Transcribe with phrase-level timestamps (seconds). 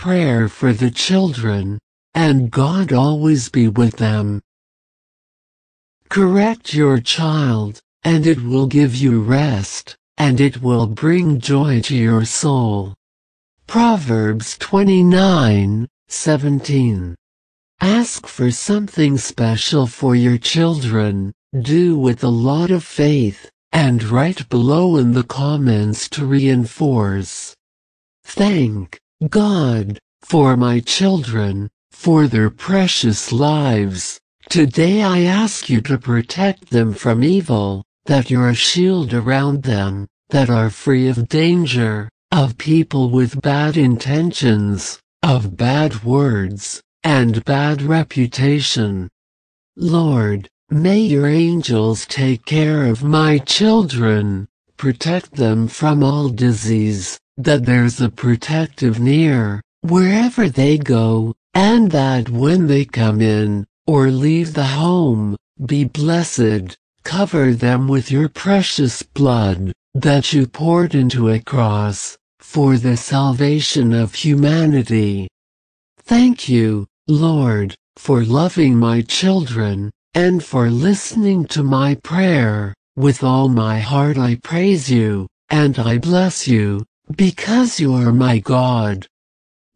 [0.00, 1.78] prayer for the children,
[2.14, 4.40] and God always be with them.
[6.08, 11.94] Correct your child, and it will give you rest, and it will bring joy to
[11.94, 12.94] your soul.
[13.66, 17.14] Proverbs 29, 17.
[17.82, 21.30] Ask for something special for your children,
[21.60, 27.54] do with a lot of faith, and write below in the comments to reinforce.
[28.24, 28.98] Thank
[29.28, 34.18] God for my children, for their precious lives.
[34.48, 40.06] Today I ask you to protect them from evil, that you're a shield around them,
[40.30, 47.82] that are free of danger, of people with bad intentions, of bad words, and bad
[47.82, 49.10] reputation.
[49.76, 54.48] Lord, may your angels take care of my children,
[54.78, 62.28] protect them from all disease, that there's a protective near, wherever they go, and that
[62.28, 69.02] when they come in, or leave the home, be blessed, cover them with your precious
[69.02, 75.28] blood, that you poured into a cross, for the salvation of humanity.
[76.02, 82.74] Thank you, Lord, for loving my children, and for listening to my prayer.
[82.96, 86.84] With all my heart I praise you, and I bless you,
[87.16, 89.06] because you are my God.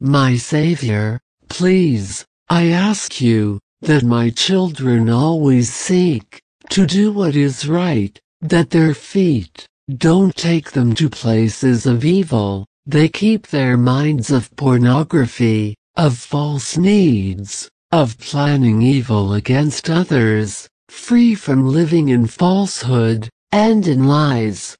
[0.00, 6.40] My Savior, please, I ask you, that my children always seek
[6.70, 9.66] to do what is right, that their feet
[9.98, 16.78] don't take them to places of evil, they keep their minds of pornography, of false
[16.78, 24.76] needs, of planning evil against others, free from living in falsehood and in lies.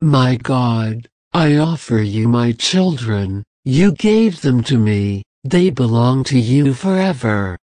[0.00, 6.38] My God, I offer you my children, you gave them to me, they belong to
[6.38, 7.58] you forever.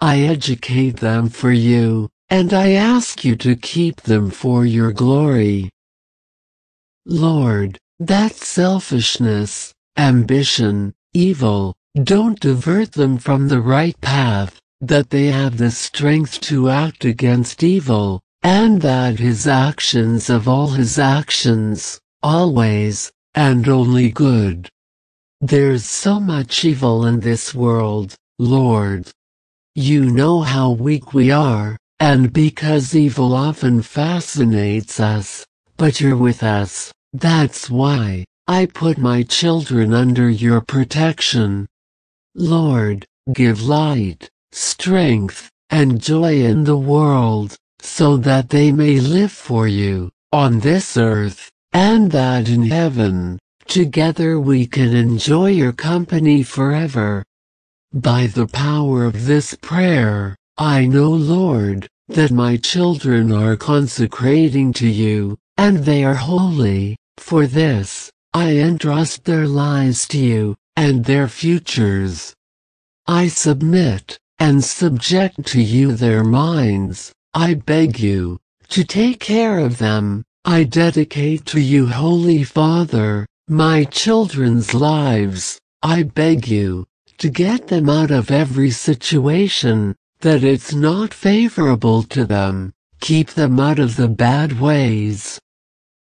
[0.00, 5.68] I educate them for you, and I ask you to keep them for your glory.
[7.04, 15.58] Lord, that selfishness, ambition, evil, don't divert them from the right path, that they have
[15.58, 23.10] the strength to act against evil, and that his actions of all his actions, always,
[23.34, 24.68] and only good.
[25.40, 29.10] There's so much evil in this world, Lord.
[29.74, 36.42] You know how weak we are, and because evil often fascinates us, but you're with
[36.42, 41.66] us, that's why I put my children under your protection.
[42.34, 49.68] Lord, give light, strength, and joy in the world, so that they may live for
[49.68, 57.24] you, on this earth, and that in heaven, together we can enjoy your company forever.
[57.92, 64.88] By the power of this prayer, I know Lord, that my children are consecrating to
[64.88, 66.96] you, and they are holy.
[67.18, 72.34] For this, I entrust their lives to you, and their futures.
[73.06, 78.38] I submit, and subject to you their minds, I beg you,
[78.70, 86.02] to take care of them, I dedicate to you Holy Father, my children's lives, I
[86.02, 86.86] beg you,
[87.18, 93.60] to get them out of every situation, that it's not favorable to them, keep them
[93.60, 95.38] out of the bad ways.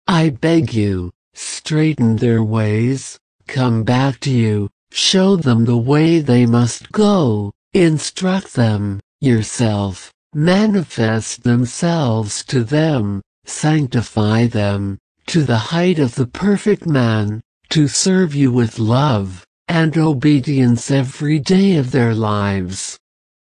[0.06, 3.18] I beg you, straighten their ways,
[3.48, 11.42] come back to you, show them the way they must go, instruct them, yourself, manifest
[11.42, 18.52] themselves to them, sanctify them, to the height of the perfect man, to serve you
[18.52, 22.98] with love and obedience every day of their lives.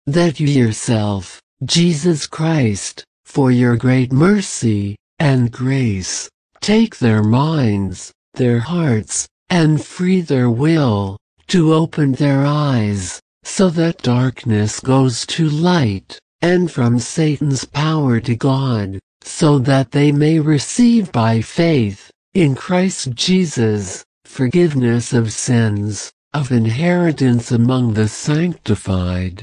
[0.06, 8.60] That you yourself, Jesus Christ, for your great mercy and grace, take their minds, their
[8.60, 16.18] hearts, and free their will, to open their eyes, so that darkness goes to light,
[16.40, 23.12] and from Satan's power to God, so that they may receive by faith, in Christ
[23.12, 29.42] Jesus, forgiveness of sins, of inheritance among the sanctified,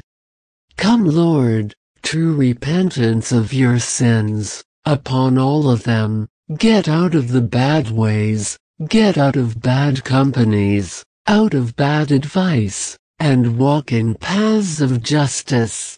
[0.77, 1.73] Come Lord,
[2.03, 6.27] true repentance of your sins, upon all of them,
[6.57, 8.57] get out of the bad ways,
[8.87, 15.97] get out of bad companies, out of bad advice, and walk in paths of justice.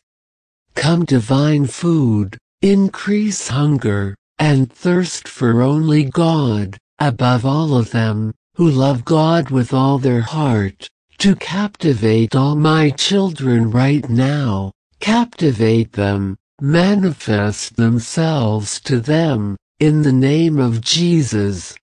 [0.76, 8.70] Come divine food, increase hunger, and thirst for only God, above all of them, who
[8.70, 10.90] love God with all their heart,
[11.20, 20.14] to captivate all my children right now, captivate them, manifest themselves to them, in the
[20.14, 21.76] name of Jesus.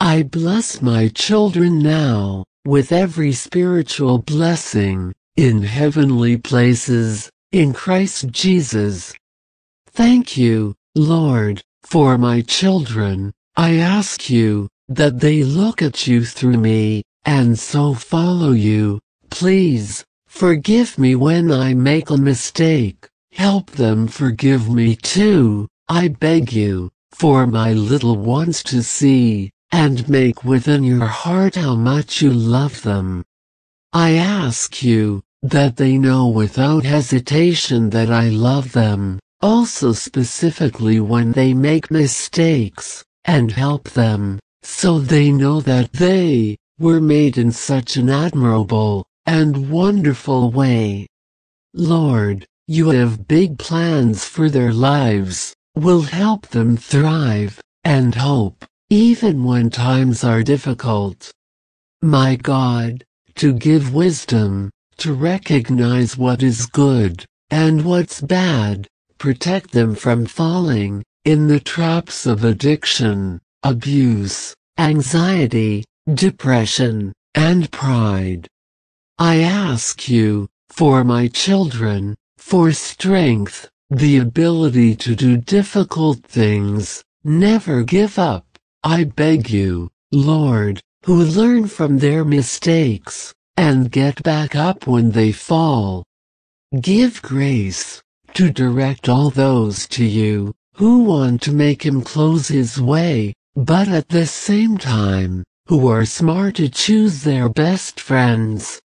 [0.00, 9.14] I bless my children now, with every spiritual blessing, in heavenly places, in Christ Jesus.
[9.98, 13.32] Thank you, Lord, for my children.
[13.56, 19.00] I ask you, that they look at you through me, and so follow you.
[19.28, 23.08] Please, forgive me when I make a mistake.
[23.32, 30.08] Help them forgive me too, I beg you, for my little ones to see, and
[30.08, 33.24] make within your heart how much you love them.
[33.92, 41.32] I ask you, that they know without hesitation that I love them, also specifically when
[41.32, 47.96] they make mistakes, and help them, so they know that they were made in such
[47.96, 51.06] an admirable and wonderful way.
[51.74, 59.44] Lord, you have big plans for their lives, will help them thrive, and hope, even
[59.44, 61.30] when times are difficult.
[62.02, 63.04] My God,
[63.36, 68.88] to give wisdom, to recognize what is good, and what's bad,
[69.18, 75.84] protect them from falling, in the traps of addiction, abuse, anxiety,
[76.14, 78.46] depression, and pride.
[79.18, 87.82] I ask you, for my children, for strength, the ability to do difficult things, never
[87.82, 88.46] give up,
[88.84, 95.32] I beg you, Lord, who learn from their mistakes, and get back up when they
[95.32, 96.04] fall.
[96.80, 98.02] Give grace
[98.34, 103.88] to direct all those to you who want to make him close his way, but
[103.88, 108.80] at the same time, who are smart to choose their best friends.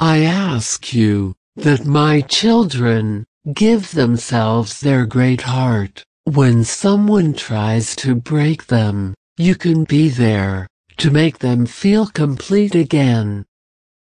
[0.00, 6.02] I ask you that my children give themselves their great heart.
[6.24, 10.66] When someone tries to break them, you can be there
[10.96, 13.44] to make them feel complete again.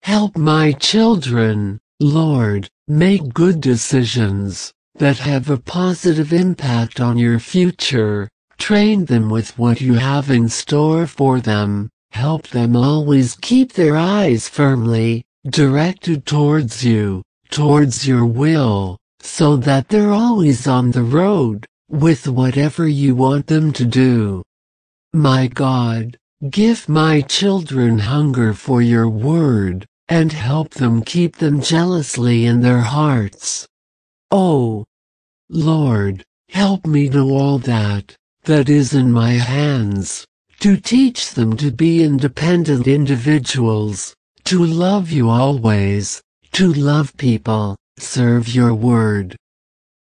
[0.02, 8.28] Help my children, Lord, make good decisions that have a positive impact on your future.
[8.58, 11.90] Train them with what you have in store for them.
[12.12, 19.88] Help them always keep their eyes firmly directed towards you, towards your will, so that
[19.88, 24.42] they're always on the road with whatever you want them to do.
[25.12, 26.16] My God,
[26.50, 32.80] Give my children hunger for your word, and help them keep them jealously in their
[32.80, 33.68] hearts.
[34.30, 34.84] Oh,
[35.50, 40.26] Lord, help me do all that, that is in my hands,
[40.60, 44.14] to teach them to be independent individuals,
[44.44, 46.22] to love you always,
[46.52, 49.36] to love people, serve your word.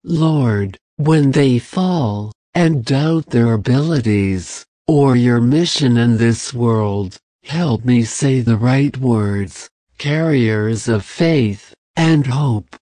[0.05, 7.19] Lord, when they fall, and doubt their abilities, or your mission in this world.
[7.45, 12.77] Help me say the right words, carriers of faith and hope.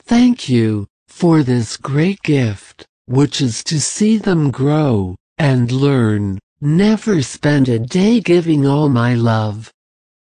[0.00, 6.38] Thank you for this great gift, which is to see them grow and learn.
[6.60, 9.72] Never spend a day giving all my love.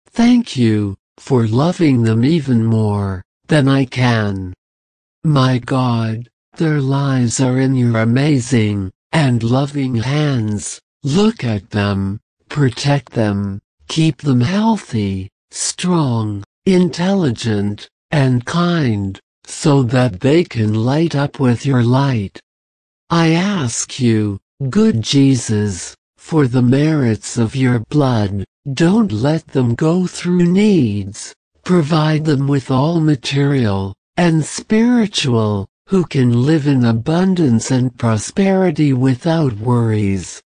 [0.06, 4.54] Thank you for loving them even more than I can.
[5.24, 10.80] My God, their lives are in your amazing and loving hands.
[11.02, 20.44] Look at them, protect them, keep them healthy, strong, intelligent, and kind, so that they
[20.44, 22.40] can light up with your light.
[23.10, 24.38] I ask you,
[24.70, 31.34] good Jesus, for the merits of your blood, don't let them go through needs.
[31.64, 39.52] Provide them with all material and spiritual who can live in abundance and prosperity without
[39.54, 40.40] worries.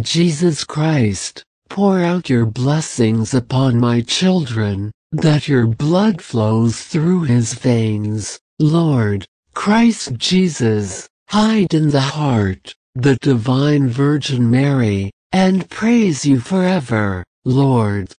[0.00, 7.54] Jesus Christ, pour out your blessings upon my children, that your blood flows through his
[7.54, 16.40] veins, Lord, Christ Jesus, hide in the heart, the divine Virgin Mary, and praise you
[16.40, 18.14] forever, Lord.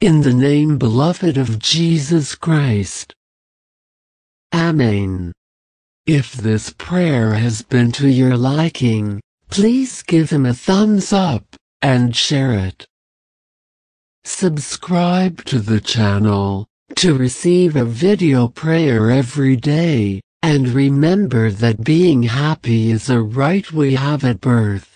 [0.00, 3.14] In the name beloved of Jesus Christ,
[4.54, 5.32] Amen.
[6.06, 11.53] If this prayer has been to your liking, please give him a thumbs up
[11.84, 12.86] and share it.
[14.24, 22.22] Subscribe to the channel to receive a video prayer every day, and remember that being
[22.22, 24.93] happy is a right we have at birth.